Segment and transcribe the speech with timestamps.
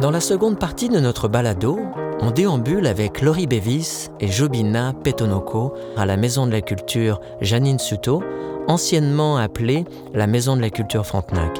[0.00, 1.78] Dans la seconde partie de notre balado,
[2.20, 7.78] on déambule avec Laurie Bevis et Jobina Petonoko à la Maison de la Culture Janine
[7.78, 8.22] Suto,
[8.68, 9.84] anciennement appelée
[10.14, 11.58] la Maison de la Culture Frontenac.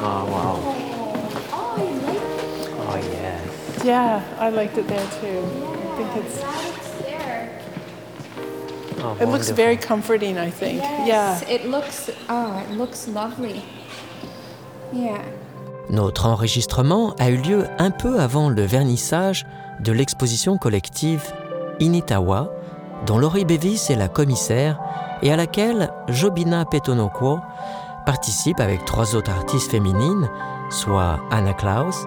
[0.00, 0.58] Oh, wow.
[1.52, 1.80] Oh?
[1.80, 3.84] Oh, yes.
[3.84, 5.26] Yeah, I liked it there too.
[5.26, 6.40] I think it's.
[7.02, 7.50] there.
[9.02, 10.36] Oh, It looks very comforting.
[10.38, 10.80] I think.
[11.06, 11.54] Yes, Yeah.
[11.54, 12.10] it looks.
[12.28, 13.62] Oh, it looks lovely.
[14.92, 15.18] Yeah.
[15.90, 19.46] Notre enregistrement a eu lieu un peu avant le vernissage
[19.80, 21.22] de l'exposition collective
[21.78, 22.50] Initawa,
[23.06, 24.78] dont Laurie Bevis est la commissaire
[25.22, 27.38] et à laquelle Jobina Petonokwo
[28.06, 30.28] participe avec trois autres artistes féminines,
[30.70, 32.06] soit Anna Klaus,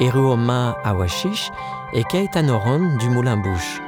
[0.00, 1.50] Eruoma Awashish
[1.94, 3.80] et Kate Anoron du Moulin Bouche.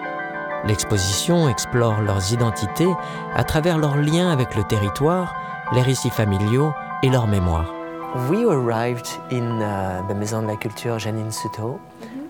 [0.65, 2.93] L'exposition explore leurs identités
[3.37, 5.34] à travers leurs liens avec le territoire,
[5.73, 7.77] les récits familiaux et leur mémoire.
[8.15, 11.79] We arrived in uh, the Maison de la Culture Janine Sutto.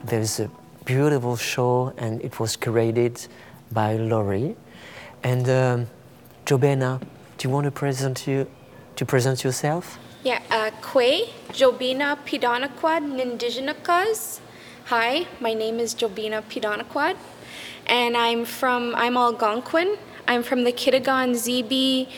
[0.03, 0.51] There's a
[0.85, 3.29] beautiful show, and it was curated
[3.71, 4.57] by Lori.
[5.23, 5.87] And um,
[6.47, 7.01] Jobena,
[7.37, 8.49] do you want to present you
[8.97, 10.01] to present yourself?
[10.25, 14.41] Yeah, uh, Kwe, Jobena Petonoquot Nindiginakas.
[14.87, 17.17] Hi, my name is Jobena Petonoquot,
[17.87, 19.97] and I'm from, I'm Algonquin.
[20.27, 22.09] I'm from the Kitigan Zibi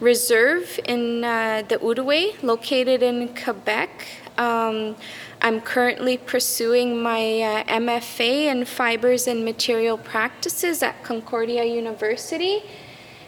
[0.00, 4.06] Reserve in uh, the Outaouais, located in Quebec.
[4.38, 4.96] Um,
[5.42, 12.62] I'm currently pursuing my uh, MFA in Fibers and Material Practices at Concordia University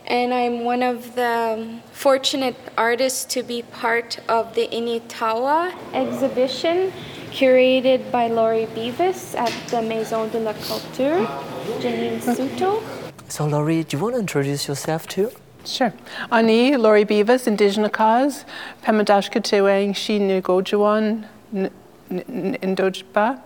[0.06, 6.92] and I'm one of the fortunate artists to be part of the Initawà exhibition
[7.30, 11.26] curated by Lori Beavis at the Maison de la Culture,
[11.80, 12.82] Janine Sutto.
[13.28, 15.30] So, Lori, do you want to introduce yourself too?
[15.64, 15.92] Sure.
[16.32, 18.44] Ani, Lori Beavis, Indigenous Cause,
[18.82, 21.28] Pemadashka Tewang, Shi Ngojuan,
[22.10, 23.40] Indojba,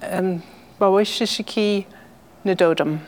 [0.00, 0.42] and
[0.80, 1.84] Bawishishiki
[2.44, 3.00] Ndodum.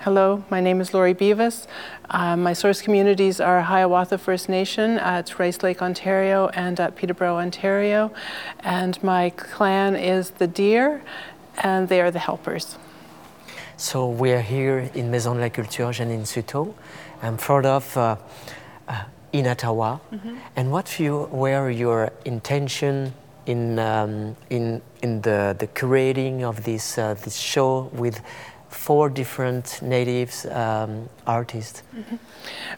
[0.00, 1.66] Hello, my name is Lori Beavis.
[2.08, 7.36] Uh, my source communities are Hiawatha First Nation at Rice Lake, Ontario, and at Peterborough,
[7.36, 8.10] Ontario.
[8.60, 11.02] And my clan is the Deer,
[11.58, 12.78] and they are the helpers.
[13.76, 16.74] So we are here in Maison de la Culture Janine Sutto.
[17.22, 18.16] I'm proud of uh,
[18.88, 20.00] uh, Initawà.
[20.56, 23.12] And what you, were your intention
[23.46, 28.20] in, um, in, in the, the curating of this, uh, this show with
[28.68, 31.82] four different natives um, artists?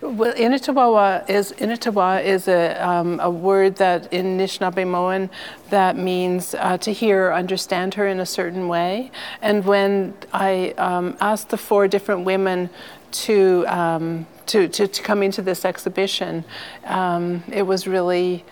[0.01, 5.29] Well, Initawà is Initawà is a, um, a word that in Anishinaabe
[5.71, 9.11] that means uh, to hear or understand her in a certain way.
[9.43, 12.71] And when I um, asked the four different women
[13.13, 16.45] to, um, to, to, to come into this exhibition,
[16.85, 18.45] um, it was really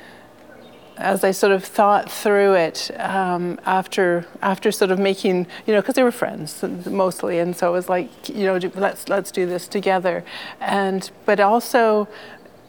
[0.98, 5.80] as I sort of thought through it um, after after sort of making you know
[5.80, 9.47] because they were friends mostly and so it was like you know let's let's do
[9.47, 10.24] this together.
[10.60, 12.08] And but also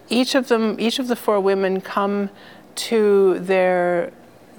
[0.09, 2.29] each of them each of the four women come
[2.75, 4.13] to their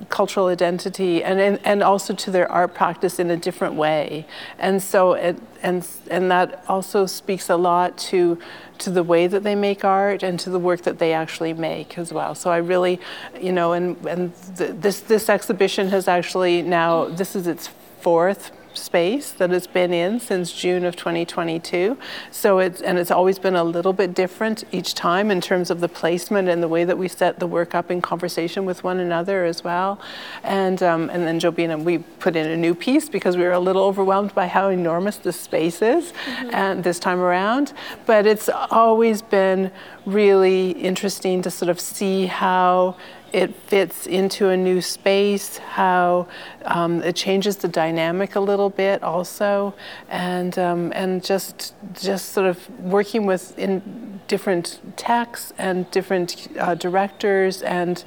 [0.09, 4.27] cultural identity and, and and also to their art practice in a different way.
[4.59, 8.39] And so it and and that also speaks a lot to
[8.79, 11.99] to the way that they make art and to the work that they actually make
[11.99, 12.35] as well.
[12.35, 13.01] So i really
[13.41, 17.69] you know and and th- this this exhibition has actually now this is its
[18.01, 21.97] fourth space that it's been in since June of 2022.
[22.31, 25.81] So it's and it's always been a little bit different each time in terms of
[25.81, 29.01] the placement and the way that we set the work up in conversation with one
[29.01, 30.01] another as well.
[30.43, 33.61] And um, and then Jobena, we put in a new piece because we were a
[33.61, 36.13] little overwhelmed by how enormous the space is,
[36.53, 37.73] and this time around.
[38.07, 39.71] But it's always been
[40.07, 42.97] really interesting to sort of see how
[43.33, 46.27] it fits into a new space, how
[46.65, 49.75] um, it changes the dynamic a little bit also,
[50.09, 56.75] and um, and just just sort of working with in different texts and different uh,
[56.75, 58.05] directors, and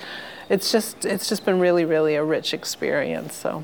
[0.50, 3.36] it's just it's just been really really a rich experience.
[3.36, 3.64] So.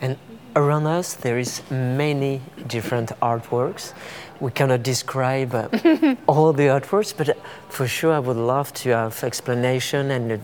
[0.00, 0.16] And
[0.56, 3.92] around us, there is many different artworks.
[4.40, 5.68] We cannot describe uh,
[6.26, 7.34] all the artworks, but uh,
[7.68, 10.40] for sure, I would love to have explanation and a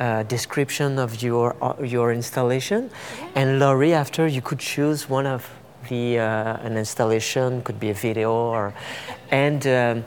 [0.00, 2.90] uh, description of your uh, your installation.
[3.34, 5.48] And Lori, after you could choose one of
[5.88, 8.74] the uh, an installation, could be a video, or
[9.30, 10.04] and um,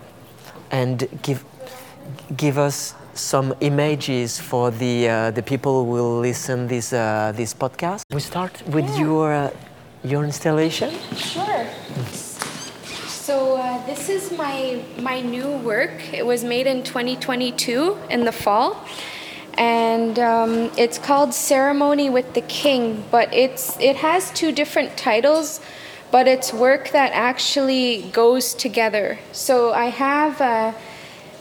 [0.71, 1.45] and give
[2.35, 7.53] give us some images for the uh, the people who will listen this uh, this
[7.53, 8.01] podcast.
[8.11, 9.51] We start with your uh,
[10.03, 10.91] your installation.
[11.15, 11.67] Sure.
[13.07, 16.13] So uh, this is my my new work.
[16.13, 18.83] It was made in 2022 in the fall,
[19.57, 23.03] and um, it's called Ceremony with the King.
[23.11, 25.59] But it's it has two different titles,
[26.11, 29.19] but it's work that actually goes together.
[29.31, 30.75] So I have a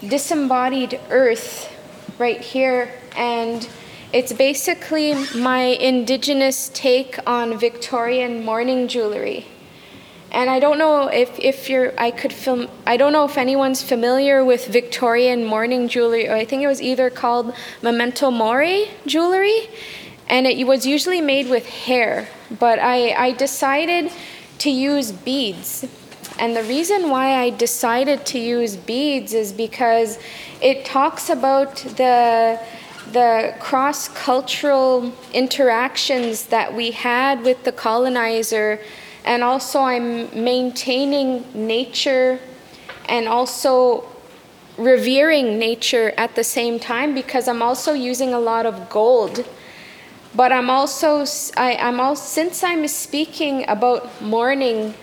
[0.06, 1.72] disembodied earth
[2.18, 3.68] right here, and
[4.12, 9.46] it's basically my indigenous take on Victorian mourning jewelry.
[10.32, 13.82] And I don't know if, if you're, I could film, I don't know if anyone's
[13.82, 19.68] familiar with Victorian mourning jewelry, or I think it was either called memento mori jewelry,
[20.30, 22.28] and it was usually made with hair.
[22.58, 24.10] But I, I decided
[24.60, 25.86] to use beads.
[26.38, 30.18] And the reason why I decided to use beads is because
[30.62, 32.58] it talks about the,
[33.12, 38.80] the cross cultural interactions that we had with the colonizer
[39.24, 42.40] and also I'm maintaining nature
[43.08, 44.04] and also
[44.76, 49.46] revering nature at the same time because I'm also using a lot of gold.
[50.34, 51.24] But I'm also
[51.56, 54.94] I, am also since I'm speaking about mourning,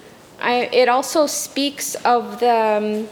[0.41, 3.09] I, it also speaks of the um,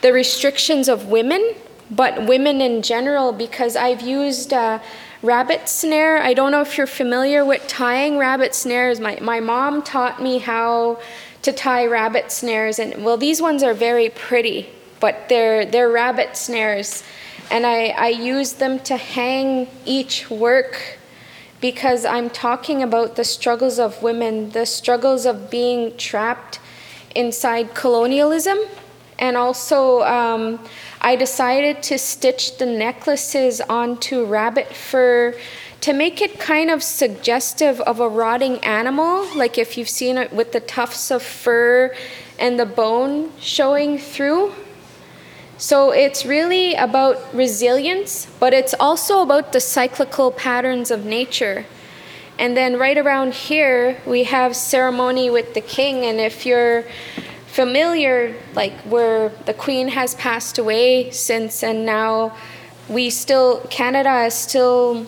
[0.00, 1.54] the restrictions of women,
[1.90, 4.52] but women in general because I've used.
[4.52, 4.80] Uh,
[5.22, 6.18] rabbit snare.
[6.18, 9.00] I don't know if you're familiar with tying rabbit snares.
[9.00, 11.00] My, my mom taught me how
[11.42, 14.68] to tie rabbit snares, and well, these ones are very pretty,
[15.00, 17.04] but they're, they're rabbit snares.
[17.50, 20.98] And I, I use them to hang each work
[21.60, 26.60] because I'm talking about the struggles of women, the struggles of being trapped
[27.14, 28.58] inside colonialism,
[29.18, 30.60] and also um,
[31.00, 35.34] I decided to stitch the necklaces onto rabbit fur
[35.80, 40.32] to make it kind of suggestive of a rotting animal, like if you've seen it
[40.32, 41.94] with the tufts of fur
[42.38, 44.52] and the bone showing through.
[45.56, 51.64] So it's really about resilience, but it's also about the cyclical patterns of nature.
[52.38, 56.04] And then right around here, we have ceremony with the king.
[56.04, 56.84] And if you're
[57.58, 62.32] familiar, like where the Queen has passed away since, and now
[62.88, 65.04] we still, Canada is still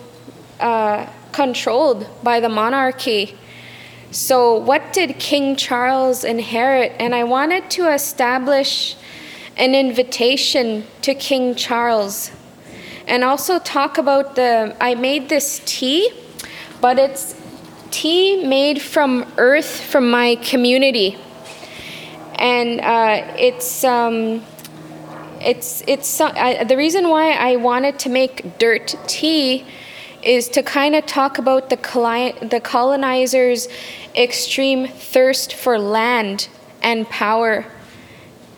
[0.59, 3.37] uh, controlled by the monarchy.
[4.11, 6.91] So, what did King Charles inherit?
[6.99, 8.97] And I wanted to establish
[9.55, 12.31] an invitation to King Charles
[13.07, 14.75] and also talk about the.
[14.81, 16.11] I made this tea,
[16.81, 17.33] but it's
[17.91, 21.17] tea made from earth from my community
[22.41, 24.43] and uh, it's um,
[25.39, 29.63] it's it's the reason why I wanted to make dirt tea
[30.23, 31.77] is to kind of talk about the
[32.49, 33.67] the colonizers'
[34.15, 36.47] extreme thirst for land
[36.81, 37.65] and power.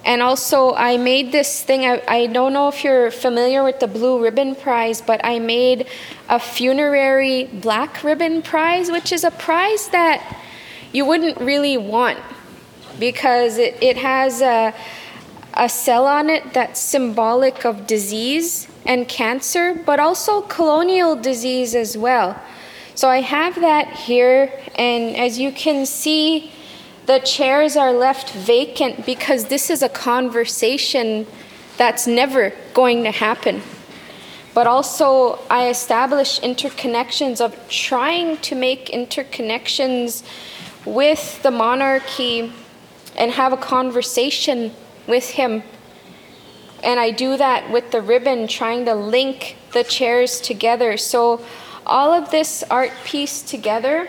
[0.06, 1.86] And also, I made this thing.
[1.86, 5.88] I, I don't know if you're familiar with the Blue Ribbon Prize, but I made
[6.28, 10.20] a funerary black ribbon prize, which is a prize that
[10.92, 12.20] you wouldn't really want
[13.00, 14.74] because it, it has a,
[15.54, 21.98] a cell on it that's symbolic of disease and cancer, but also colonial disease as
[21.98, 22.40] well.
[22.96, 26.52] So I have that here, and as you can see,
[27.06, 31.26] the chairs are left vacant because this is a conversation
[31.78, 33.62] that's never going to happen.
[34.54, 40.24] But also, I establish interconnections of trying to make interconnections
[40.86, 42.54] with the monarchy
[43.16, 44.72] and have a conversation
[45.08, 45.64] with him.
[46.84, 50.98] And I do that with the ribbon, trying to link the chairs together.
[50.98, 51.44] So,
[51.86, 54.08] all of this art piece together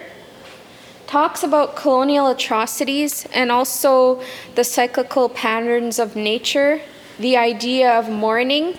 [1.06, 4.22] talks about colonial atrocities and also
[4.54, 6.80] the cyclical patterns of nature,
[7.18, 8.78] the idea of mourning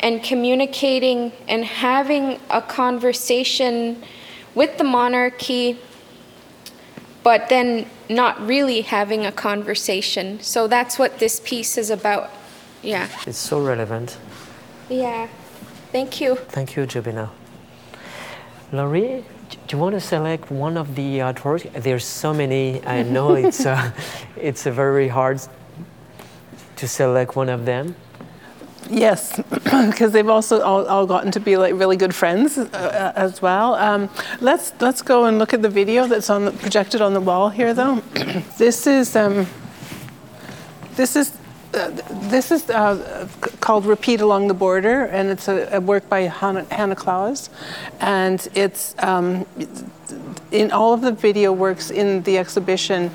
[0.00, 4.02] and communicating and having a conversation
[4.54, 5.78] with the monarchy,
[7.22, 10.40] but then not really having a conversation.
[10.40, 12.30] So that's what this piece is about.
[12.82, 13.08] Yeah.
[13.26, 14.16] It's so relevant.
[14.88, 15.28] Yeah.
[15.92, 16.36] Thank you.
[16.36, 17.30] Thank you, Jobena.
[18.72, 21.70] Lori, do you want to select one of the artwork?
[21.72, 22.84] There's so many.
[22.86, 23.90] I know it's uh,
[24.36, 25.40] it's very hard
[26.76, 27.94] to select one of them.
[28.90, 33.12] Yes, because they've also all, all, gotten to be like really good friends uh, uh,
[33.14, 33.74] as well.
[33.76, 37.20] Um, let's let's go and look at the video that's on the, projected on the
[37.20, 37.96] wall here, though.
[38.58, 39.46] this is um,
[40.96, 41.36] this is.
[41.72, 41.88] Uh,
[42.28, 43.28] this is uh,
[43.60, 47.48] called Repeat Along the Border, and it's a, a work by Hannah, Hannah Claus.
[48.00, 49.46] And it's um,
[50.50, 53.12] in all of the video works in the exhibition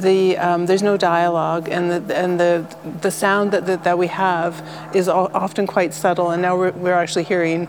[0.00, 4.08] the, um, there's no dialogue, and the, and the, the sound that, that, that we
[4.08, 4.62] have
[4.94, 6.30] is often quite subtle.
[6.30, 7.68] And now we're, we're actually hearing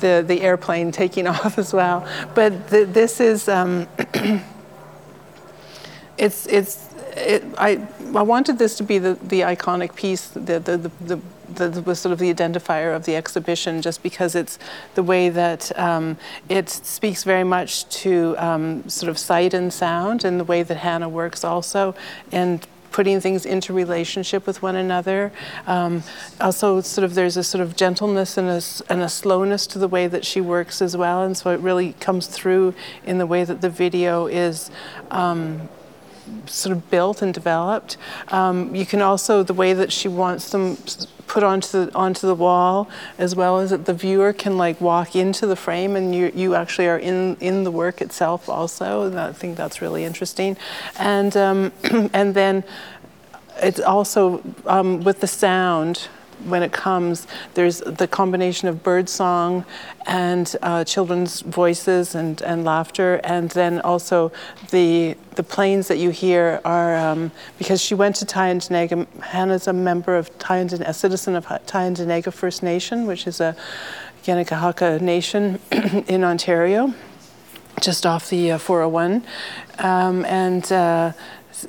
[0.00, 2.06] the the airplane taking off as well.
[2.34, 3.88] But th- this is um,
[6.18, 10.76] it's it's it, I I wanted this to be the, the iconic piece, the the,
[10.76, 11.20] the, the
[11.54, 14.58] the, was sort of the identifier of the exhibition, just because it's
[14.94, 16.16] the way that um,
[16.48, 20.78] it speaks very much to um, sort of sight and sound, and the way that
[20.78, 21.94] Hannah works also,
[22.32, 25.32] and putting things into relationship with one another.
[25.66, 26.02] Um,
[26.40, 29.88] also, sort of there's a sort of gentleness and a, and a slowness to the
[29.88, 33.44] way that she works as well, and so it really comes through in the way
[33.44, 34.70] that the video is.
[35.10, 35.68] Um,
[36.46, 37.96] sort of built and developed.
[38.28, 40.76] Um, you can also the way that she wants them
[41.26, 45.14] put onto the onto the wall, as well as that the viewer can like walk
[45.14, 49.04] into the frame and you you actually are in in the work itself also.
[49.04, 50.56] And I think that's really interesting,
[50.98, 51.72] and um,
[52.12, 52.64] and then
[53.62, 56.08] it's also um, with the sound
[56.48, 59.64] when it comes, there's the combination of birdsong
[60.06, 64.32] and uh, children's voices and, and laughter, and then also
[64.70, 69.06] the the planes that you hear are um, because she went to Tyendinaga.
[69.20, 73.56] Hannah's a member of Tyendinaga, a citizen of Tyendinaga First Nation, which is a
[74.24, 75.60] Kanien'kehá:ka Nation
[76.08, 76.94] in Ontario,
[77.80, 79.24] just off the uh, 401,
[79.78, 80.70] um, and.
[80.72, 81.12] Uh,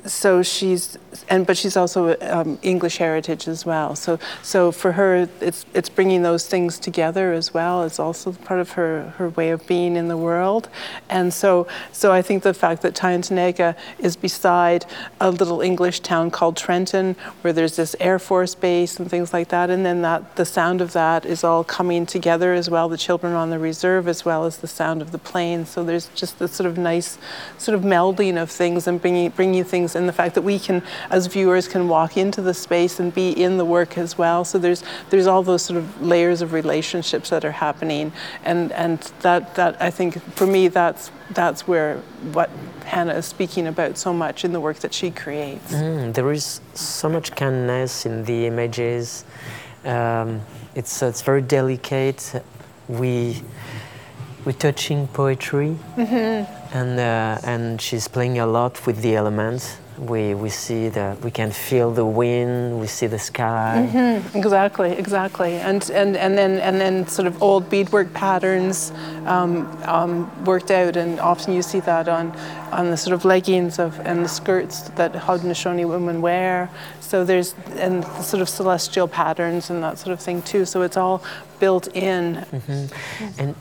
[0.06, 0.96] so she's
[1.28, 3.94] and but she's also um, English heritage as well.
[3.96, 7.84] So so for her, it's it's bringing those things together as well.
[7.84, 10.68] It's also part of her her way of being in the world.
[11.08, 14.86] And so so I think the fact that Tyendinaga is beside
[15.20, 19.48] a little English town called Trenton, where there's this Air Force base and things like
[19.48, 22.88] that, and then that the sound of that is all coming together as well.
[22.88, 25.66] The children on the reserve as well as the sound of the plane.
[25.66, 27.18] So there's just this sort of nice
[27.58, 30.82] sort of melding of things and bringing bringing things and the fact that we can,
[31.10, 34.44] as viewers, can walk into the space and be in the work as well.
[34.44, 38.12] So there's there's all those sort of layers of relationships that are happening,
[38.44, 41.98] and and that that I think for me that's that's where
[42.32, 42.50] what
[42.84, 45.72] Hannah is speaking about so much in the work that she creates.
[45.72, 49.24] Mm, there is so much kindness in the images.
[49.84, 50.40] Um,
[50.74, 52.42] it's it's very delicate.
[52.88, 53.42] We
[54.44, 56.76] we're touching poetry, mm-hmm.
[56.76, 59.78] and uh, and she's playing a lot with the elements
[60.08, 63.88] we, we see the we can feel the wind we see the sky.
[63.88, 64.36] Mm-hmm.
[64.36, 65.54] exactly exactly.
[65.54, 68.92] And, and and then and then sort of old beadwork patterns
[69.26, 72.36] um, um, worked out and often you see that on
[72.72, 76.68] on the sort of leggings of and the skirts that Haudenosaunee women wear.
[77.00, 80.64] So there's and the sort of celestial patterns and that sort of thing too.
[80.64, 81.22] So it's all
[81.60, 82.36] built in.
[82.36, 83.40] Mm-hmm.
[83.40, 83.54] and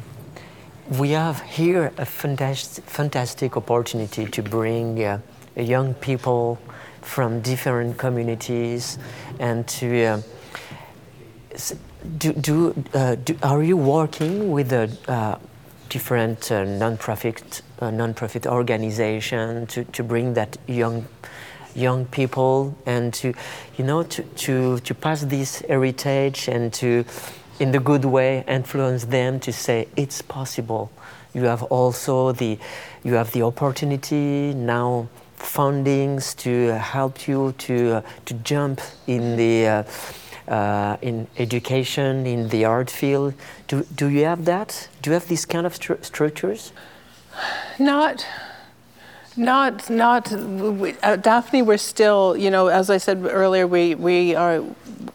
[0.99, 5.19] we have here a fantastic, fantastic opportunity to bring uh,
[5.55, 6.59] young people
[7.01, 8.97] from different communities
[9.39, 10.21] and to uh,
[12.17, 15.37] do, do, uh, do, are you working with a uh,
[15.89, 21.05] different uh, non-profit uh, non-profit organization to, to bring that young
[21.75, 23.33] young people and to
[23.77, 27.03] you know to, to, to pass this heritage and to
[27.59, 30.91] in the good way influence them to say it's possible.
[31.33, 32.57] You have also the
[33.03, 34.53] you have the opportunity.
[34.53, 35.07] Now
[35.41, 39.83] fundings to help you to, uh, to jump in the uh,
[40.47, 43.33] uh, in education, in the art field.
[43.67, 44.89] Do, do you have that?
[45.01, 46.73] Do you have these kind of stru- structures?
[47.79, 48.25] Not
[49.37, 50.31] not, not.
[51.03, 54.63] At Daphne, we're still, you know, as I said earlier, we we are,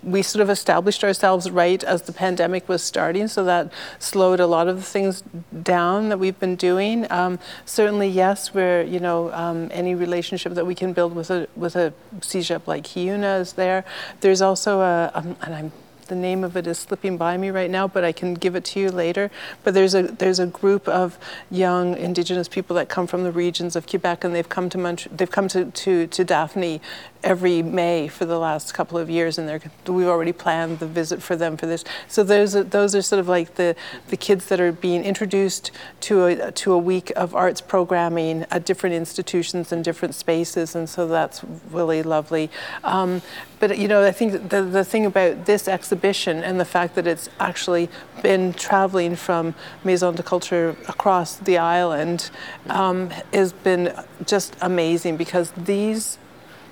[0.02, 4.46] we sort of established ourselves right as the pandemic was starting, so that slowed a
[4.46, 5.22] lot of the things
[5.62, 7.10] down that we've been doing.
[7.10, 11.48] Um, certainly, yes, we're, you know, um, any relationship that we can build with a
[11.54, 13.84] with a CEGEP like Kiuna is there.
[14.20, 15.72] There's also a, um, and I'm
[16.06, 18.64] the name of it is slipping by me right now, but I can give it
[18.66, 19.30] to you later.
[19.64, 21.18] But there's a there's a group of
[21.50, 25.16] young Indigenous people that come from the regions of Quebec, and they've come to Mont-
[25.16, 26.80] they've come to, to, to Daphne
[27.22, 31.34] every May for the last couple of years, and we've already planned the visit for
[31.34, 31.84] them for this.
[32.06, 33.74] So those are, those are sort of like the,
[34.08, 35.72] the kids that are being introduced
[36.02, 40.88] to a, to a week of arts programming at different institutions and different spaces, and
[40.88, 42.48] so that's really lovely.
[42.84, 43.22] Um,
[43.58, 45.95] but you know, I think the, the thing about this exhibition
[46.42, 47.88] and the fact that it's actually
[48.22, 52.30] been traveling from Maison de Culture across the island
[52.68, 53.92] um, has been
[54.24, 56.18] just amazing because these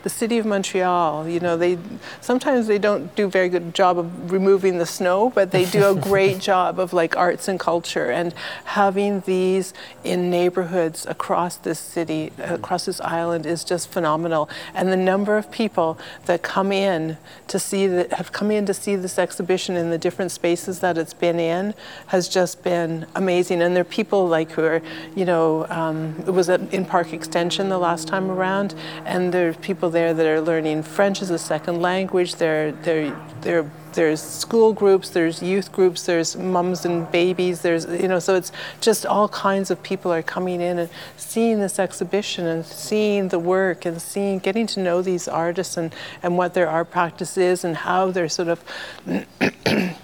[0.04, 1.26] the city of Montreal.
[1.26, 1.78] You know, they
[2.20, 5.86] sometimes they don't do a very good job of removing the snow, but they do
[5.86, 8.34] a great job of like arts and culture and
[8.64, 9.72] having these
[10.04, 14.48] in neighborhoods across this city, across this island is just phenomenal.
[14.74, 17.16] And the number of people that come in
[17.48, 20.98] to see that have come in to see this exhibition in the different spaces that
[20.98, 21.72] it's been in
[22.08, 23.62] has just been amazing.
[23.62, 24.82] And there are people like who are,
[25.16, 28.74] you know, um, it was at, in Park Extension the last time around,
[29.06, 32.34] and there's people there that are learning French as a second language.
[32.34, 38.08] They're, they're, they're there's school groups, there's youth groups, there's mums and babies, there's, you
[38.08, 42.46] know, so it's just all kinds of people are coming in and seeing this exhibition
[42.46, 46.68] and seeing the work and seeing, getting to know these artists and, and what their
[46.68, 48.64] art practice is and how their sort of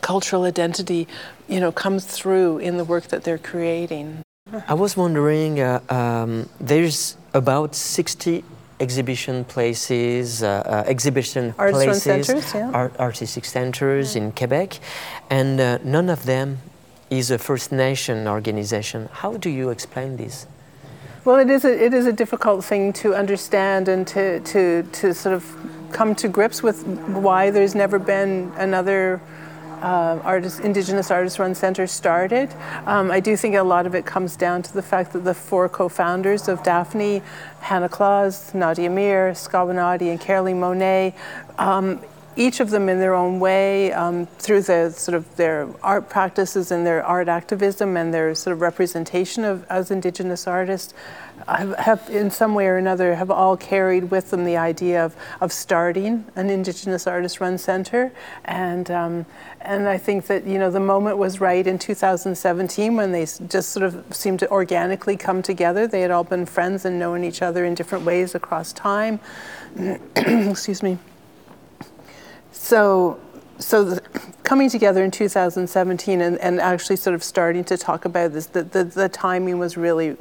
[0.00, 1.06] cultural identity,
[1.48, 4.22] you know, comes through in the work that they're creating.
[4.66, 8.42] I was wondering, uh, um, there's about 60
[8.80, 12.70] exhibition places, uh, uh, exhibition run places, centers, yeah.
[12.72, 14.78] art- artistic centers in Quebec,
[15.30, 16.58] and uh, none of them
[17.10, 19.08] is a First Nation organization.
[19.12, 20.46] How do you explain this?
[21.24, 25.12] Well, it is a, it is a difficult thing to understand and to, to, to
[25.12, 25.44] sort of
[25.92, 29.20] come to grips with why there's never been another
[29.82, 32.52] uh, Indigenous Artist Run Center started.
[32.86, 35.34] Um, I do think a lot of it comes down to the fact that the
[35.34, 37.22] four co-founders of Daphne,
[37.60, 41.14] Hannah Claus, Nadia Myre, Skawennati, and Caroline Monnet,
[41.58, 42.00] um,
[42.38, 46.70] each of them in their own way, um, through the sort of their art practices
[46.70, 50.94] and their art activism and their sort of representation of as Indigenous artists,
[51.48, 55.16] have, have in some way or another have all carried with them the idea of,
[55.40, 58.12] of starting an Indigenous artist run center.
[58.44, 59.26] And, um,
[59.60, 63.70] and I think that, you know, the moment was right in 2017 when they just
[63.70, 65.88] sort of seemed to organically come together.
[65.88, 69.18] They had all been friends and known each other in different ways across time.
[70.16, 70.98] Excuse me.
[72.52, 73.20] So,
[73.58, 73.98] so
[74.48, 78.62] coming together in 2017 and, and actually sort of starting to talk about this, the,
[78.62, 80.16] the, the timing was really,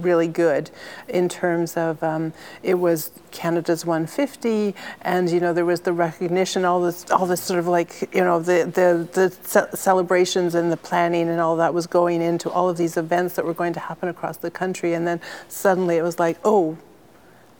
[0.00, 0.70] really good
[1.08, 6.64] in terms of um, it was Canada's 150, and you know there was the recognition,
[6.64, 10.72] all this, all this sort of like you know the the the ce- celebrations and
[10.72, 13.72] the planning and all that was going into all of these events that were going
[13.72, 16.76] to happen across the country, and then suddenly it was like, oh,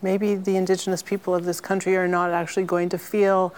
[0.02, 3.54] maybe the indigenous people of this country are not actually going to feel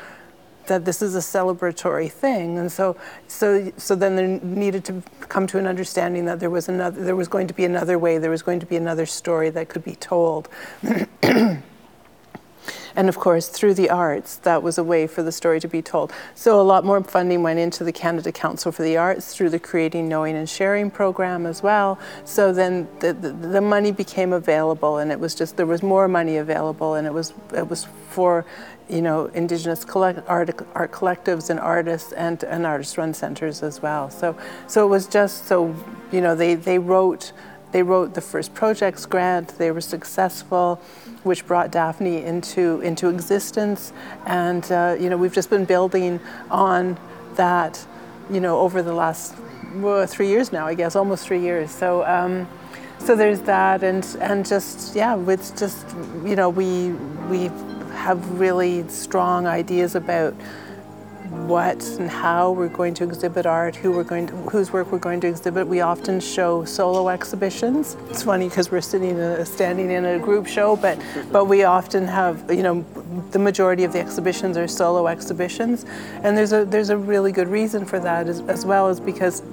[0.66, 2.58] that this is a celebratory thing.
[2.58, 2.96] And so
[3.28, 7.16] so so then there needed to come to an understanding that there was another there
[7.16, 9.84] was going to be another way there was going to be another story that could
[9.84, 10.48] be told
[12.96, 15.82] and of course through the arts that was a way for the story to be
[15.82, 16.12] told.
[16.34, 19.58] So a lot more funding went into the canada council for the arts through the
[19.58, 21.98] creating knowing and sharing program as well.
[22.24, 26.08] So then the, the, the money became available and it was just there was more
[26.08, 28.44] money available and it was it was for
[28.88, 33.80] you know indigenous collect, art, art collectives and artists and, and artist run centers as
[33.80, 34.10] well.
[34.10, 35.74] So so it was just so
[36.10, 37.32] you know they they wrote
[37.72, 39.58] they wrote the first projects grant.
[39.58, 40.76] They were successful,
[41.24, 43.92] which brought Daphne into into existence.
[44.26, 46.98] And uh, you know, we've just been building on
[47.34, 47.84] that,
[48.30, 49.34] you know, over the last
[49.76, 51.70] well, three years now, I guess, almost three years.
[51.70, 52.04] So.
[52.04, 52.48] Um,
[52.98, 55.84] so there's that, and and just yeah, it's just
[56.24, 56.90] you know we
[57.28, 57.50] we
[57.94, 60.34] have really strong ideas about
[61.32, 64.98] what and how we're going to exhibit art, who we're going to, whose work we're
[64.98, 65.66] going to exhibit.
[65.66, 67.96] We often show solo exhibitions.
[68.08, 70.98] It's funny because we're sitting uh, standing in a group show, but
[71.32, 72.84] but we often have you know
[73.30, 75.84] the majority of the exhibitions are solo exhibitions,
[76.22, 79.42] and there's a there's a really good reason for that as, as well as because.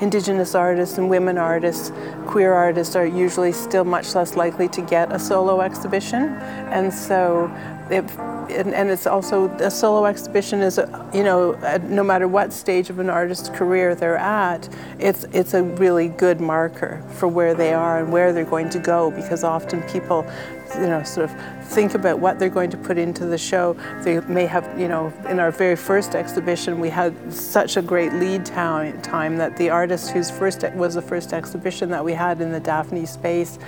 [0.00, 1.92] Indigenous artists and women artists,
[2.26, 6.30] queer artists are usually still much less likely to get a solo exhibition,
[6.72, 7.52] and so
[7.90, 8.02] it,
[8.50, 12.52] and, and it's also a solo exhibition is a, you know uh, no matter what
[12.52, 17.54] stage of an artist's career they're at, it's it's a really good marker for where
[17.54, 20.26] they are and where they're going to go because often people
[20.74, 23.76] you know, sort of think about what they're going to put into the show.
[24.02, 28.12] They may have, you know, in our very first exhibition, we had such a great
[28.14, 32.40] lead time, time that the artist whose first was the first exhibition that we had
[32.40, 33.58] in the Daphne space,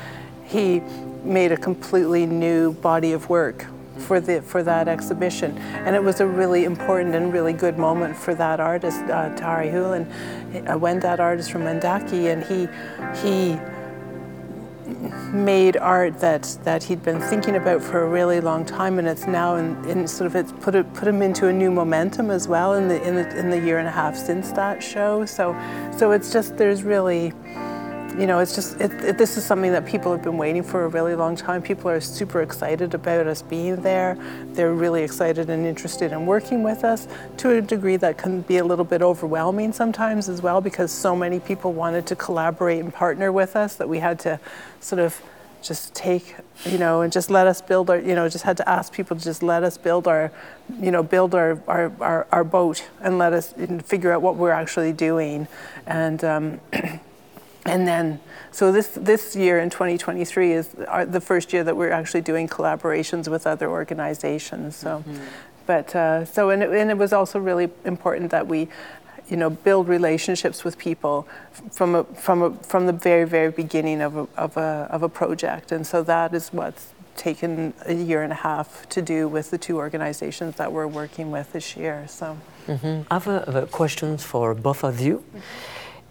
[0.44, 0.80] he
[1.24, 3.66] made a completely new body of work
[4.02, 8.16] for the for that exhibition, and it was a really important and really good moment
[8.16, 10.06] for that artist, uh, Teharihulen,
[10.68, 12.68] uh, Wendat artist from Wendake, and he
[13.22, 13.58] he
[15.32, 19.26] made art that, that he'd been thinking about for a really long time, and it's
[19.26, 22.46] now in, in sort of it's put it, put him into a new momentum as
[22.48, 25.24] well in the in the in the year and a half since that show.
[25.24, 25.56] So
[25.96, 27.32] so it's just there's really
[28.18, 30.84] you know, it's just, it, it, this is something that people have been waiting for
[30.84, 31.62] a really long time.
[31.62, 34.18] People are super excited about us being there.
[34.52, 38.58] They're really excited and interested in working with us to a degree that can be
[38.58, 42.92] a little bit overwhelming sometimes as well because so many people wanted to collaborate and
[42.92, 44.38] partner with us that we had to
[44.80, 45.20] sort of
[45.62, 48.68] just take, you know, and just let us build our, you know, just had to
[48.68, 50.30] ask people to just let us build our,
[50.80, 54.50] you know, build our, our, our, our boat and let us figure out what we're
[54.50, 55.46] actually doing.
[55.86, 56.60] And, um,
[57.64, 58.20] and then
[58.50, 62.48] so this this year in 2023 is our, the first year that we're actually doing
[62.48, 65.24] collaborations with other organizations so mm-hmm.
[65.66, 68.68] but uh, so and it, and it was also really important that we
[69.28, 71.26] you know build relationships with people
[71.70, 75.08] from a, from a, from the very very beginning of a, of a of a
[75.08, 79.50] project and so that is what's taken a year and a half to do with
[79.50, 83.02] the two organizations that we're working with this year so mm-hmm.
[83.10, 85.38] I have a, a question for both of you mm-hmm.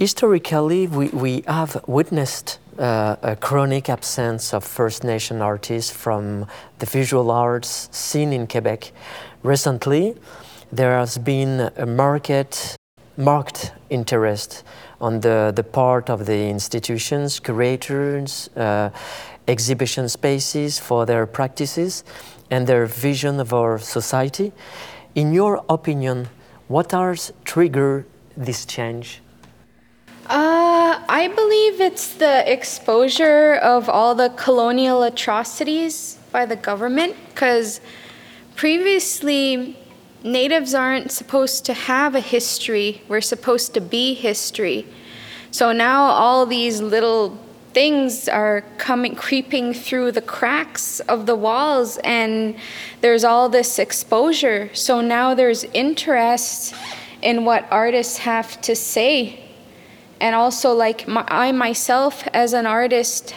[0.01, 6.47] Historically, we, we have witnessed uh, a chronic absence of First Nation artists from
[6.79, 8.93] the visual arts scene in Quebec.
[9.43, 10.15] Recently,
[10.71, 12.75] there has been a market,
[13.15, 14.63] marked interest
[14.99, 18.89] on the, the part of the institutions, curators, uh,
[19.47, 22.03] exhibition spaces for their practices
[22.49, 24.51] and their vision of our society.
[25.13, 26.29] In your opinion,
[26.69, 29.20] what has trigger this change?
[30.27, 37.81] Uh, I believe it's the exposure of all the colonial atrocities by the government because
[38.55, 39.77] previously
[40.23, 44.85] natives aren't supposed to have a history, we're supposed to be history.
[45.49, 47.37] So now all these little
[47.73, 52.55] things are coming creeping through the cracks of the walls and
[52.99, 56.75] there's all this exposure so now there's interest
[57.21, 59.39] in what artists have to say
[60.21, 63.33] and also like my, I myself as an artist,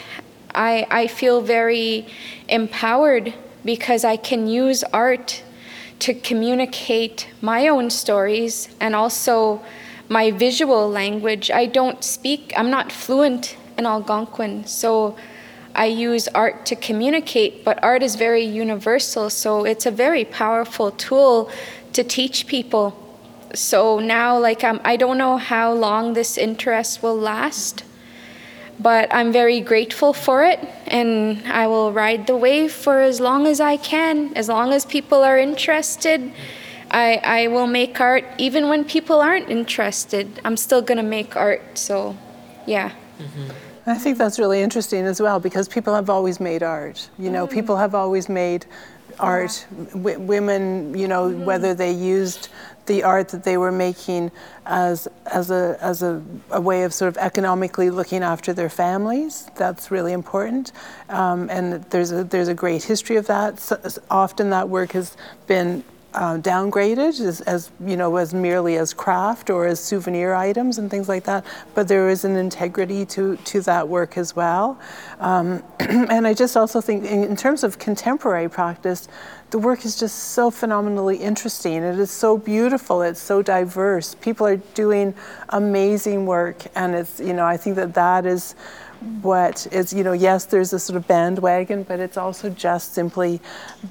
[0.55, 2.07] I, I feel very
[2.49, 5.43] empowered because I can use art
[6.01, 9.63] to communicate my own stories and also
[10.11, 11.51] my visual language.
[11.51, 15.17] I don't speak, I'm not fluent in Algonquin, so
[15.75, 20.91] I use art to communicate, but art is very universal, so it's a very powerful
[20.91, 21.51] tool
[21.95, 23.04] to teach people
[23.55, 27.85] so now like I'm, i don't know how long this interest will last
[28.79, 33.47] but i'm very grateful for it and i will ride the wave for as long
[33.47, 36.33] as i can as long as people are interested
[36.91, 41.37] i, I will make art even when people aren't interested i'm still going to make
[41.37, 42.17] art so
[42.67, 43.51] yeah mm-hmm.
[43.87, 47.11] I think that's really interesting as well because people have always made art.
[47.19, 47.55] You know, mm-hmm.
[47.55, 48.65] people have always made
[49.19, 49.67] art.
[49.93, 51.45] W- women, you know, mm-hmm.
[51.45, 52.49] whether they used
[52.87, 54.31] the art that they were making
[54.67, 59.51] as, as, a, as a, a way of sort of economically looking after their families.
[59.57, 60.73] That's really important.
[61.09, 63.61] Um, and there's a, there's a great history of that.
[63.61, 65.17] So, often that work has
[65.47, 70.79] been uh, downgraded as, as, you know as merely as craft or as souvenir items
[70.79, 71.45] and things like that.
[71.75, 74.79] But there is an integrity to to that work as well.
[75.21, 79.09] Um, and I just also think in, in terms of contemporary practice,
[79.51, 81.83] the work is just so phenomenally interesting.
[81.83, 83.03] It is so beautiful.
[83.03, 84.15] It's so diverse.
[84.15, 85.15] People are doing
[85.51, 88.55] amazing work, and it's you know I think that that is
[89.23, 93.41] what is you know yes there's a sort of bandwagon but it's also just simply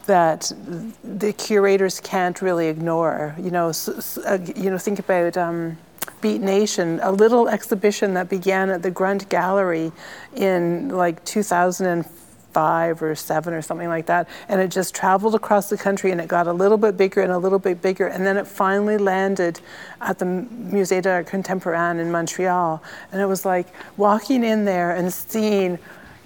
[0.05, 0.51] that
[1.03, 3.71] the curators can't really ignore you know
[4.25, 5.77] uh, you know think about um,
[6.21, 9.91] Beat Nation, a little exhibition that began at the Grunt Gallery
[10.35, 12.22] in like 2004
[12.53, 14.29] five or seven or something like that.
[14.47, 17.31] And it just traveled across the country and it got a little bit bigger and
[17.31, 18.07] a little bit bigger.
[18.07, 19.59] And then it finally landed
[20.01, 22.81] at the Musée d'Art Contemporain in Montreal.
[23.11, 25.79] And it was like walking in there and seeing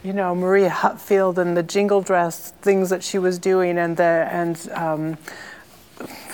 [0.04, 4.28] you know Maria Hupfield and the jingle dress things that she was doing and the
[4.32, 5.18] and um,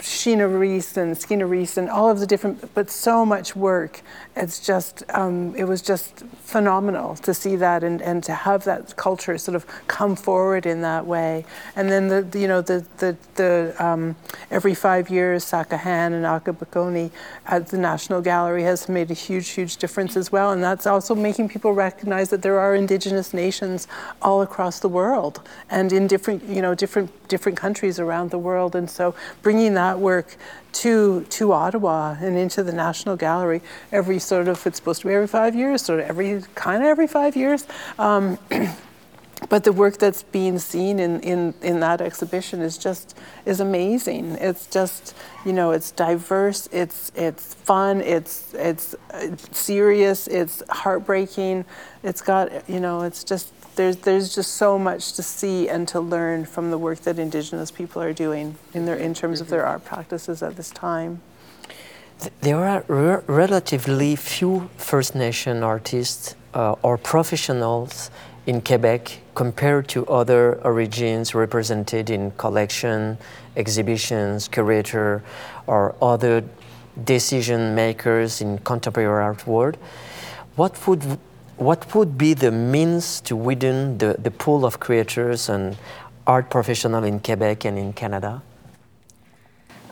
[0.04, 4.02] Sheena Reese and Skeena Reece and all of the different, but so much work.
[4.36, 8.96] It's just, um, it was just phenomenal to see that and, and to have that
[8.96, 11.46] culture sort of come forward in that way.
[11.76, 14.16] And then the, the you know, the, the, the um,
[14.50, 17.12] every five years, Sakahàn and Abadakone
[17.46, 20.52] at the National Gallery has made a huge, huge difference as well.
[20.52, 23.88] And that's also making people recognize that there are indigenous nations
[24.22, 28.76] all across the world and in different, you know, different, different countries around the world.
[28.76, 30.38] And so bringing that work
[30.74, 35.14] to to Ottawa and into the National Gallery every sort of it's supposed to be
[35.14, 37.66] every five years, sort of every kind of every five years.
[37.98, 38.38] Um,
[39.50, 44.38] but the work that's being seen in, in, in that exhibition is just is amazing.
[44.40, 48.96] It's just you know it's diverse, it's it's fun, it's it's
[49.52, 51.66] serious, it's heartbreaking.
[52.04, 56.00] It's got you know it's just there's there's just so much to see and to
[56.00, 59.66] learn from the work that Indigenous people are doing in their in terms of their
[59.66, 61.22] art practices at this time.
[62.42, 68.12] There are re relatively few First Nation artists uh, or professionals
[68.46, 73.18] in Quebec compared to other origins represented in collection,
[73.56, 75.24] exhibitions, curator,
[75.66, 76.44] or other
[77.06, 79.78] decision makers in contemporary art world.
[80.56, 81.18] What would
[81.58, 85.78] what would be the means to widen the, the pool of creators and
[86.26, 88.42] art professionals in Quebec and in Canada?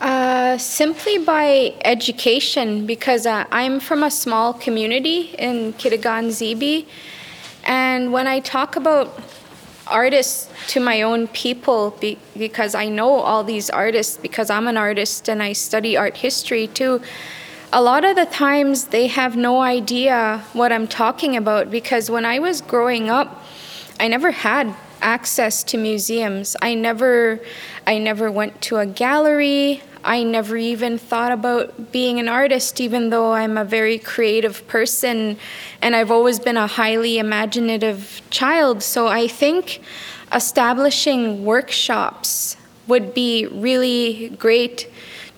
[0.00, 6.86] Uh, simply by education, because uh, I'm from a small community in Kitigan Zibi,
[7.64, 9.20] and when I talk about
[9.86, 14.76] artists to my own people, be, because I know all these artists, because I'm an
[14.76, 17.00] artist and I study art history too,
[17.72, 22.26] a lot of the times they have no idea what I'm talking about because when
[22.26, 23.42] I was growing up,
[23.98, 26.54] I never had access to museums.
[26.60, 27.40] I never
[27.86, 29.82] I never went to a gallery.
[30.04, 35.38] I never even thought about being an artist, even though I'm a very creative person
[35.80, 38.82] and I've always been a highly imaginative child.
[38.82, 39.80] So I think
[40.30, 42.56] establishing workshops
[42.86, 44.91] would be really great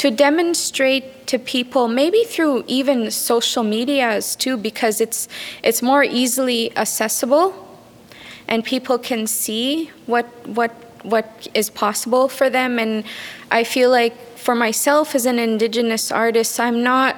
[0.05, 5.29] to demonstrate to people maybe through even social medias too because it's
[5.63, 7.47] it's more easily accessible
[8.47, 10.73] and people can see what what
[11.05, 13.03] what is possible for them and
[13.51, 17.17] I feel like for myself as an indigenous artist, I'm not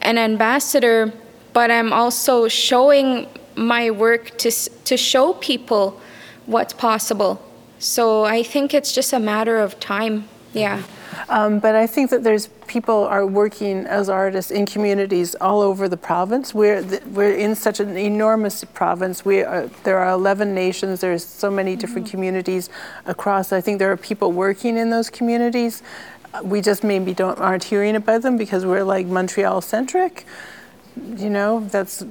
[0.00, 1.12] an ambassador,
[1.52, 6.00] but I'm also showing my work to, to show people
[6.46, 7.42] what's possible.
[7.78, 10.28] So I think it's just a matter of time.
[10.52, 10.82] Yeah.
[11.28, 15.88] Um, but I think that there's people are working as artists in communities all over
[15.88, 16.54] the province.
[16.54, 19.24] We're we're in such an enormous province.
[19.24, 21.00] We are, there are 11 nations.
[21.00, 22.16] There's so many different mm-hmm.
[22.16, 22.70] communities
[23.06, 23.52] across.
[23.52, 25.82] I think there are people working in those communities
[26.42, 30.24] we just maybe don't aren't hearing about them because we're like Montreal centric.
[30.96, 32.04] You know, that's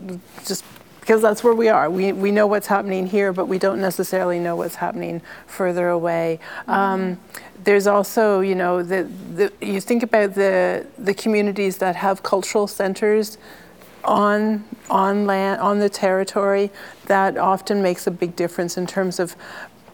[0.46, 0.64] just
[1.00, 1.90] because that's where we are.
[1.90, 6.40] We, we know what's happening here, but we don't necessarily know what's happening further away.
[6.62, 6.72] Mm-hmm.
[6.72, 7.20] Um,
[7.64, 9.04] there's also, you know, the,
[9.36, 13.38] the, you think about the, the communities that have cultural centers
[14.04, 16.72] on on land on the territory
[17.06, 19.36] that often makes a big difference in terms of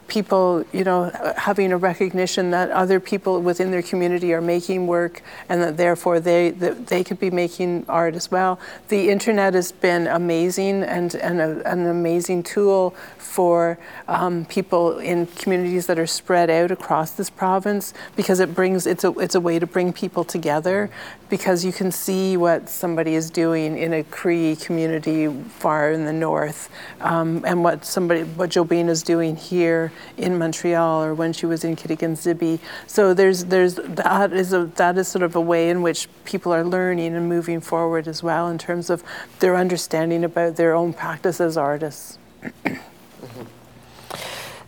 [0.08, 5.22] people, you know, having a recognition that other people within their community are making work
[5.50, 8.60] and that therefore they, that they could be making art as well.
[8.88, 15.28] The internet has been amazing and, and a, an amazing tool for um, people in
[15.28, 19.42] communities that are spread out across this province because it brings, it's a, it's a
[19.42, 20.90] way to bring people together
[21.30, 25.28] because you can see what somebody is doing in a Cree community
[25.60, 26.70] far in the north
[27.02, 31.64] um, and what somebody, what Jobena is doing here in Montreal or when she was
[31.64, 32.60] in Zibi.
[32.88, 36.54] So there's there's that is a that is sort of a way in which people
[36.54, 39.04] are learning and moving forward as well in terms of
[39.40, 42.18] their understanding about their own practice as artists.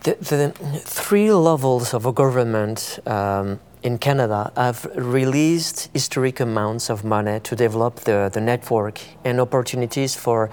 [0.02, 7.04] The, the, three levels of a government um, in Canada have released historic amounts of
[7.04, 10.50] money to develop the, the network and opportunities for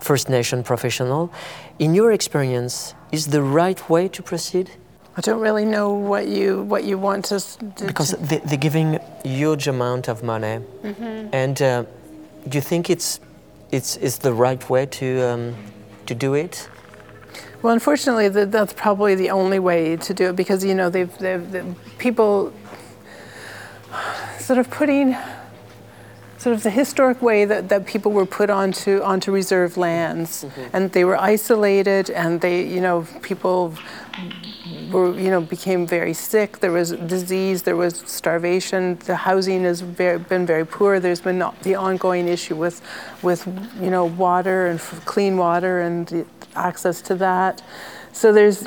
[0.00, 1.30] First Nation professionals.
[1.78, 4.70] In your experience, is the right way to proceed?
[5.16, 7.40] I don't really know what you what you want to.
[7.76, 7.86] do.
[7.86, 11.28] because they, are giving huge amount of money, mm-hmm.
[11.32, 11.84] and uh,
[12.48, 13.20] do you think it's
[13.70, 15.56] it's it's the right way to um,
[16.06, 16.68] to do it?
[17.62, 21.14] Well, unfortunately, the, that's probably the only way to do it because you know they've,
[21.18, 22.52] they've, they've people
[24.38, 25.16] sort of putting
[26.40, 30.44] sort of the historic way that, that people were put onto onto reserve lands.
[30.44, 30.74] Mm-hmm.
[30.74, 33.74] and they were isolated and they you know people
[34.90, 36.60] were you know became very sick.
[36.60, 38.98] There was disease there was starvation.
[39.04, 40.98] The housing has very, been very poor.
[40.98, 42.80] There's been the ongoing issue with
[43.22, 43.46] with
[43.78, 46.24] you know water and clean water and
[46.56, 47.60] access to that.
[48.12, 48.66] So there's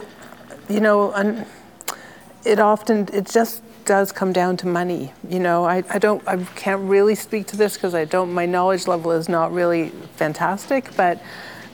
[0.69, 1.47] you know and
[2.45, 5.13] it often it just does come down to money.
[5.28, 8.46] You know, I, I don't, I can't really speak to this because I don't, my
[8.46, 11.22] knowledge level is not really fantastic, but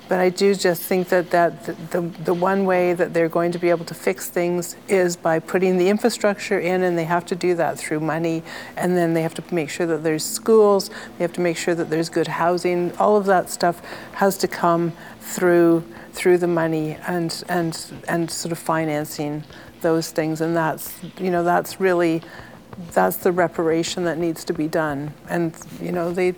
[0.09, 3.51] but I do just think that, that the, the, the one way that they're going
[3.51, 7.27] to be able to fix things is by putting the infrastructure in, and they have
[7.27, 8.41] to do that through money.
[8.75, 11.75] And then they have to make sure that there's schools, they have to make sure
[11.75, 12.91] that there's good housing.
[12.97, 13.81] All of that stuff
[14.13, 19.43] has to come through through the money and and and sort of financing
[19.81, 20.41] those things.
[20.41, 22.21] And that's you know that's really
[22.91, 25.13] that's the reparation that needs to be done.
[25.29, 26.29] And you know they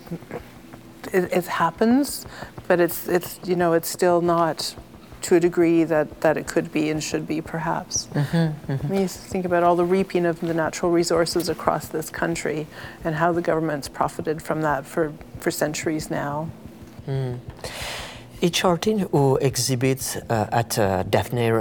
[1.12, 2.26] it, it happens,
[2.68, 4.76] but it's it's you know it's still not
[5.22, 8.08] to a degree that, that it could be and should be perhaps.
[8.08, 8.94] Mm-hmm, mm-hmm.
[8.94, 12.68] You think about all the reaping of the natural resources across this country
[13.04, 16.50] and how the government's profited from that for, for centuries now.
[17.08, 17.40] Mm.
[18.42, 21.52] Each artist who exhibits uh, at uh, Daphne,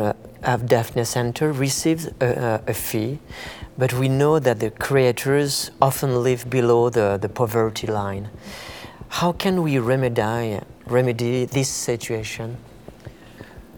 [0.43, 3.19] uh, Daphne Center receives a, a, fee,
[3.79, 8.29] but we know that the creators often live below the, the poverty line.
[9.09, 12.57] How can we remedy, remedy this situation?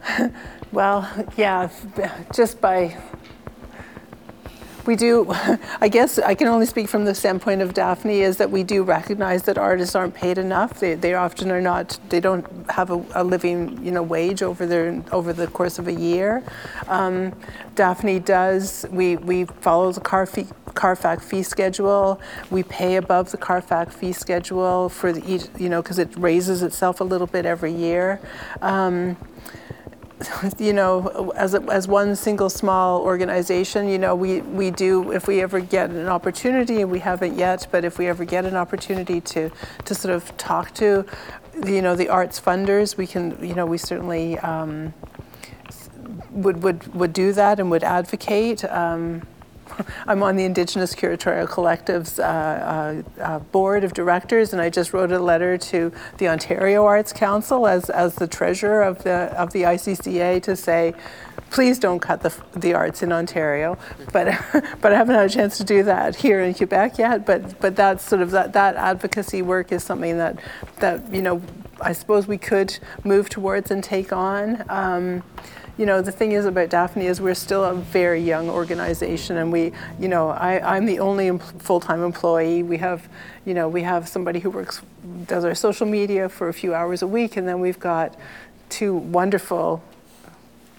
[0.73, 1.71] well, yeah,
[2.35, 2.97] just by
[4.87, 5.27] we do,
[5.81, 8.83] I guess I can only speak from the standpoint of Daphne, is that we do
[8.83, 10.81] recognize that artists aren't paid enough.
[10.81, 14.67] They, they often are not, they don't have a, a living you know, wage over,
[14.67, 16.43] their, over the course of a year.
[16.89, 17.33] Um,
[17.75, 22.21] Daphne does, we, we follow the car fee, CARFAC fee schedule.
[22.51, 27.01] We pay above the CARFAC fee schedule for the, you know, because it raises itself
[27.01, 28.21] a little bit every year.
[28.61, 29.17] Um,
[30.59, 35.27] you know, as, a, as one single small organization, you know, we, we do, if
[35.27, 38.57] we ever get an opportunity, and we haven't yet, but if we ever get an
[38.57, 39.51] opportunity to,
[39.85, 41.05] to sort of talk to,
[41.65, 44.93] you know, the arts funders, we can, you know, we certainly um,
[46.31, 48.65] would, would, would do that and would advocate.
[48.65, 49.23] Um,
[50.07, 54.93] I'm on the Indigenous Curatorial Collective's uh, uh, uh, board of directors, and I just
[54.93, 59.53] wrote a letter to the Ontario Arts Council as, as the treasurer of the, of
[59.53, 60.95] the ICCA to say,
[61.51, 63.79] please don't cut the, the arts in Ontario.
[64.13, 64.39] But,
[64.81, 67.27] but I haven't had a chance to do that here in Quebec yet.
[67.27, 70.39] But, but that's sort of that, that advocacy work is something that,
[70.79, 71.43] that, you know,
[71.81, 74.65] I suppose we could move towards and take on.
[74.69, 75.23] Um,
[75.83, 79.51] you know, the thing is about Daphne is we're still a very young organization, and
[79.51, 82.63] we, you know, I, I'm the only full-time employee.
[82.63, 83.09] We have,
[83.45, 84.81] you know, we have somebody who works,
[85.27, 88.15] does our social media for a few hours a week, and then we've got
[88.69, 89.83] two wonderful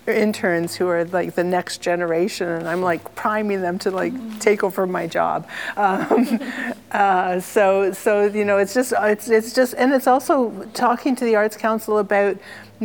[0.07, 4.61] interns who are like the next generation and i'm like priming them to like take
[4.61, 6.41] over my job um,
[6.91, 11.23] uh, so so you know it's just it's, it's just and it's also talking to
[11.23, 12.35] the arts council about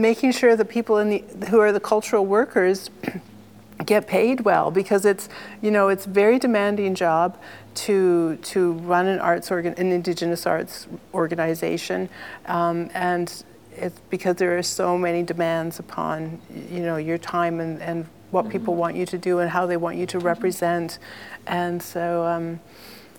[0.01, 2.91] making sure that people in the, who are the cultural workers
[3.87, 5.29] get paid well because it's
[5.63, 7.39] you know it's a very demanding job
[7.75, 12.09] to to run an arts organ an indigenous arts organization.
[12.47, 13.45] Um, and
[13.77, 18.43] it's because there are so many demands upon you know your time and, and what
[18.43, 18.53] mm-hmm.
[18.53, 20.99] people want you to do and how they want you to represent.
[21.47, 22.61] And so um,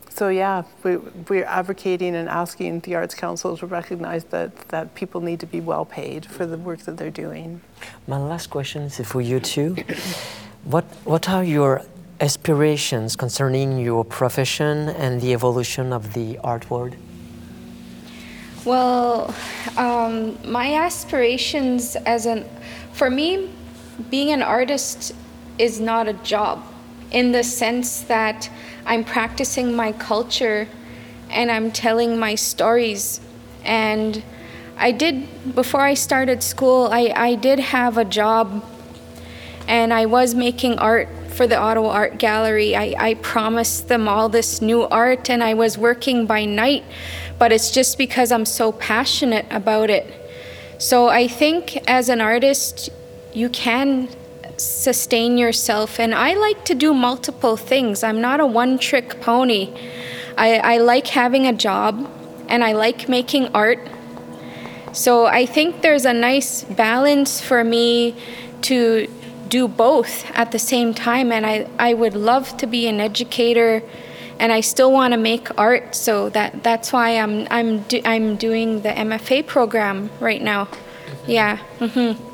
[0.10, 5.22] so yeah, we, we're advocating and asking the Arts Council to recognize that, that people
[5.22, 7.62] need to be well paid for the work that they're doing.
[8.08, 9.76] My last question is for you too.
[10.63, 11.84] what, what are your
[12.19, 16.95] aspirations concerning your profession and the evolution of the art world?
[18.65, 19.34] Well,
[19.78, 22.45] um, my aspirations as an,
[22.91, 23.50] for me,
[24.10, 25.13] being an artist
[25.58, 26.63] is not a job
[27.12, 28.50] in the sense that
[28.89, 30.67] I'm practicing my culture
[31.30, 33.21] and I'm telling my stories.
[33.63, 34.23] And
[34.78, 38.65] I did, before I started school, I, I did have a job
[39.67, 42.75] and I was making art for the Ottawa Art Gallery.
[42.75, 46.84] I, I promised them all this new art and I was working by night,
[47.38, 50.12] but it's just because I'm so passionate about it.
[50.80, 52.89] So I think as an artist,
[53.34, 54.10] you can
[54.60, 56.00] sustain yourself.
[56.00, 58.04] And I like to do multiple things.
[58.04, 59.74] I'm not a one trick pony.
[60.38, 62.10] I, I like having a job
[62.48, 63.80] and I like making art.
[64.93, 68.15] So I think there's a nice balance for me
[68.63, 69.08] to
[69.48, 71.32] do both at the same time.
[71.32, 73.84] And I, I would love to be an educator
[74.39, 75.95] and I still want to make art.
[75.95, 80.69] So that, that's why I'm, I'm, do, I'm doing the MFA program right now.
[81.28, 81.58] Yeah.
[81.80, 82.29] Mm-hmm.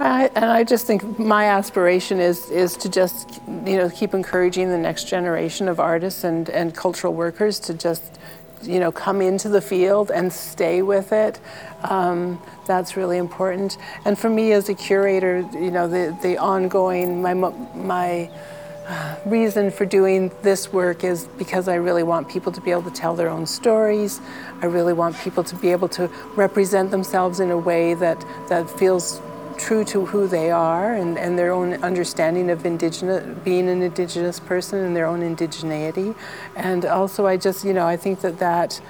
[0.00, 4.68] I, and I just think my aspiration is is to just you know keep encouraging
[4.68, 8.18] the next generation of artists and, and cultural workers to just
[8.62, 11.40] you know come into the field and stay with it.
[11.82, 13.76] Um, that's really important.
[14.04, 18.30] And for me as a curator, you know the the ongoing my my
[19.26, 22.90] reason for doing this work is because I really want people to be able to
[22.90, 24.20] tell their own stories.
[24.62, 28.70] I really want people to be able to represent themselves in a way that, that
[28.70, 29.20] feels
[29.58, 34.40] true to who they are and, and their own understanding of indigenous being an indigenous
[34.40, 36.14] person and their own indigeneity.
[36.56, 38.80] And also i just you know i think that that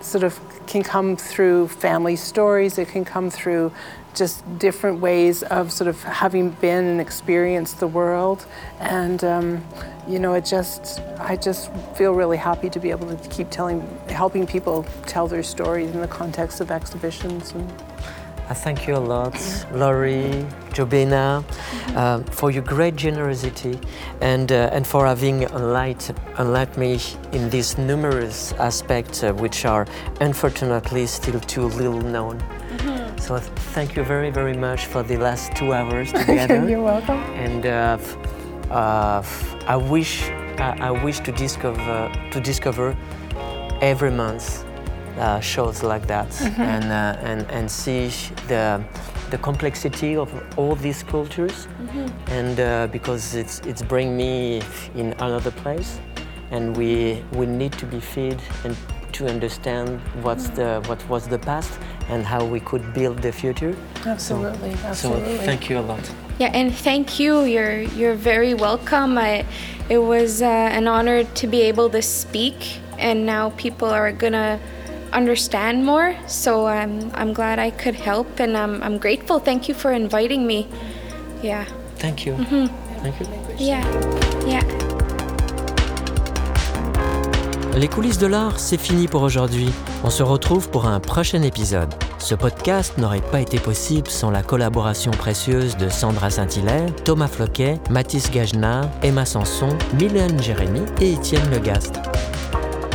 [0.00, 2.78] sort of can come through family stories.
[2.78, 3.72] It can come through
[4.14, 8.46] just different ways of sort of having been and experienced the world.
[8.80, 9.64] And um,
[10.08, 13.80] you know it just i just feel really happy to be able to keep telling
[14.08, 17.68] helping people tell their stories in the context of exhibitions and
[18.48, 19.34] I thank you a lot,
[19.72, 21.42] Lori, Jobena,
[21.96, 23.80] uh, for your great generosity
[24.20, 27.00] and, uh, and for having enlightened, enlightened me
[27.32, 29.84] in these numerous aspects uh, which are
[30.20, 32.40] unfortunately still too little known.
[33.18, 33.38] So
[33.74, 36.68] thank you very, very much for the last two hours together.
[36.68, 37.98] you're welcome and uh,
[38.70, 39.24] uh,
[39.66, 40.22] I wish
[40.58, 42.96] I, I wish to discover to discover
[43.80, 44.65] every month
[45.18, 46.28] uh, shows like that.
[46.58, 48.08] And, uh, and and see
[48.48, 48.82] the
[49.30, 51.68] the complexity of all these cultures.
[52.28, 54.62] And uh, because it's it's bring me
[54.94, 56.00] in another place.
[56.50, 58.76] And we we need to be fed and
[59.12, 61.72] to understand what's the what was the past
[62.08, 63.74] and how we could build the future.
[64.04, 65.38] Absolutely so absolutely.
[65.38, 66.12] thank you a lot.
[66.38, 67.44] Yeah, and thank you.
[67.44, 69.16] You're you're very welcome.
[69.16, 69.46] I,
[69.88, 70.46] it was uh,
[70.78, 74.60] an honor to be able to speak, and now people are gonna
[75.12, 76.14] understand more.
[76.26, 79.38] So I'm I'm glad I could help, and I'm I'm grateful.
[79.38, 80.66] Thank you for inviting me.
[81.42, 81.64] Yeah,
[81.98, 82.36] thank you
[83.02, 83.26] thank you
[83.58, 83.82] yeah,
[84.46, 84.62] yeah.
[87.76, 89.68] Les coulisses de l'art, c'est fini pour aujourd'hui.
[90.02, 91.92] On se retrouve pour un prochain épisode.
[92.18, 97.78] Ce podcast n'aurait pas été possible sans la collaboration précieuse de Sandra Saint-Hilaire, Thomas Floquet,
[97.90, 102.00] Mathis Gagenard, Emma Sanson, Mylène Jérémy et Étienne Legast.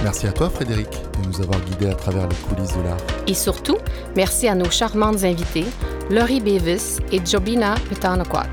[0.04, 2.98] Merci à toi Frédéric de nous avoir guidés à travers les coulisses de l'art.
[3.28, 3.78] Et surtout,
[4.16, 5.66] merci à nos charmantes invités,
[6.10, 8.48] Laurie Bevis et Jobina Petanaquat.